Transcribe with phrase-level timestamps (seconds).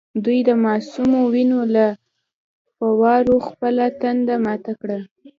[0.25, 1.85] دوی د معصومو وینو له
[2.75, 4.97] فووارو خپله تنده ماته کړه.